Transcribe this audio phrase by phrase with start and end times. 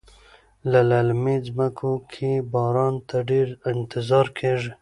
[0.69, 4.71] په للمي ځمکو کې باران ته ډیر انتظار کیږي.